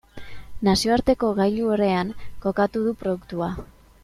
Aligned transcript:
Nazioarteko 0.67 1.29
gailurrean 1.41 2.15
kokatu 2.47 2.85
du 2.89 2.97
produktua. 3.05 3.53